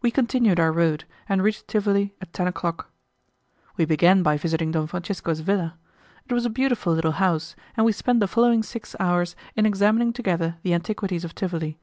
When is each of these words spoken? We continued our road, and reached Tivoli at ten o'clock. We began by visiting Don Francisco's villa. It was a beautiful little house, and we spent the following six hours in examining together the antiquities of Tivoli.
We 0.00 0.12
continued 0.12 0.60
our 0.60 0.70
road, 0.70 1.06
and 1.28 1.42
reached 1.42 1.66
Tivoli 1.66 2.14
at 2.20 2.32
ten 2.32 2.46
o'clock. 2.46 2.88
We 3.76 3.84
began 3.84 4.22
by 4.22 4.38
visiting 4.38 4.70
Don 4.70 4.86
Francisco's 4.86 5.40
villa. 5.40 5.74
It 6.28 6.32
was 6.32 6.46
a 6.46 6.50
beautiful 6.50 6.92
little 6.92 7.10
house, 7.18 7.56
and 7.76 7.84
we 7.84 7.90
spent 7.90 8.20
the 8.20 8.28
following 8.28 8.62
six 8.62 8.94
hours 9.00 9.34
in 9.56 9.66
examining 9.66 10.12
together 10.12 10.56
the 10.62 10.72
antiquities 10.72 11.24
of 11.24 11.34
Tivoli. 11.34 11.80